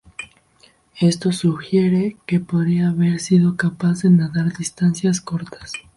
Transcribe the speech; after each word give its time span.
Esto 0.99 1.31
sugiere 1.31 2.17
que 2.25 2.39
podría 2.39 2.89
haber 2.89 3.19
sido 3.19 3.55
capaz 3.55 4.01
de 4.01 4.09
nadar 4.09 4.57
distancias 4.57 5.21
cortas. 5.21 5.73